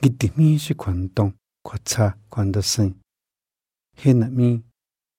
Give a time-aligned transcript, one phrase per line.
[0.00, 1.32] gi ti mi shi kwan tong
[1.66, 2.94] kwa cha kwan da sen
[4.00, 4.62] he na mi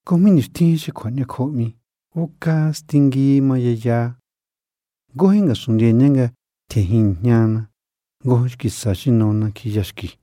[0.05, 1.67] ko mi ni ti shi kwan ne ko mi
[2.15, 4.15] o ka sting gi ma ye ya.
[5.15, 6.31] Go hin ga sun de ne ga
[6.69, 7.61] te hin nya na
[8.25, 10.17] go shi sa shi no na ki ya shi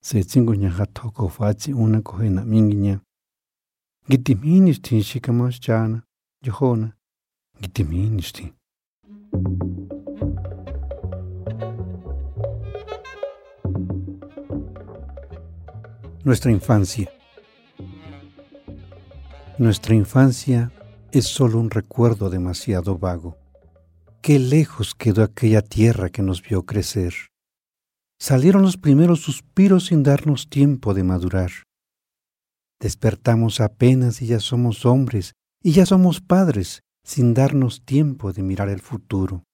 [0.00, 2.58] se ching go nya ha to ko fa chi u na ko he na mi
[2.70, 2.96] gi nya.
[4.08, 5.98] Gi ti mi ni ti shi ka ma cha na
[6.44, 6.88] jo ho na.
[7.60, 8.57] Gi ti mi ni ti.
[16.24, 17.10] Nuestra infancia.
[19.56, 20.72] Nuestra infancia
[21.12, 23.36] es solo un recuerdo demasiado vago.
[24.20, 27.14] Qué lejos quedó aquella tierra que nos vio crecer.
[28.18, 31.50] Salieron los primeros suspiros sin darnos tiempo de madurar.
[32.80, 38.68] Despertamos apenas y ya somos hombres y ya somos padres sin darnos tiempo de mirar
[38.68, 39.44] el futuro.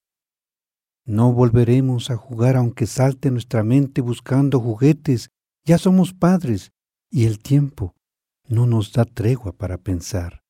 [1.06, 5.28] No volveremos a jugar aunque salte nuestra mente buscando juguetes.
[5.66, 6.72] Ya somos padres
[7.10, 7.94] y el tiempo
[8.46, 10.42] no nos da tregua para pensar.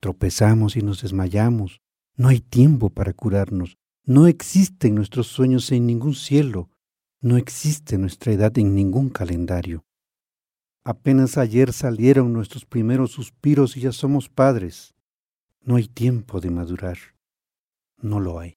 [0.00, 1.82] Tropezamos y nos desmayamos.
[2.16, 3.76] No hay tiempo para curarnos.
[4.04, 6.70] No existen nuestros sueños en ningún cielo.
[7.20, 9.84] No existe nuestra edad en ningún calendario.
[10.82, 14.94] Apenas ayer salieron nuestros primeros suspiros y ya somos padres.
[15.60, 16.96] No hay tiempo de madurar.
[18.00, 18.56] No lo hay.